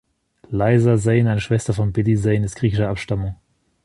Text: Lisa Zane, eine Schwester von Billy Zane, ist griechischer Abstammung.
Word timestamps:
Lisa 0.49 0.97
Zane, 0.97 1.29
eine 1.29 1.39
Schwester 1.41 1.75
von 1.75 1.93
Billy 1.93 2.15
Zane, 2.17 2.43
ist 2.43 2.55
griechischer 2.55 2.89
Abstammung. 2.89 3.35